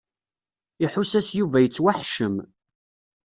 Iḥuss-as 0.85 1.29
Yuba 1.37 1.57
yettwaḥeccem. 1.63 2.35